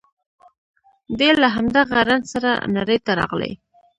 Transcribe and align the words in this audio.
دی 1.17 1.29
له 1.41 1.47
همدغه 1.55 1.99
رنځ 2.09 2.23
سره 2.33 2.51
نړۍ 2.77 2.97
ته 3.05 3.11
راغلی 3.19 3.53